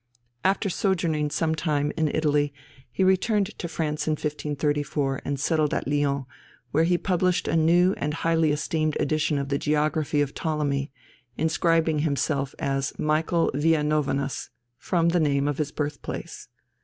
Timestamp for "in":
1.95-2.07, 4.07-4.13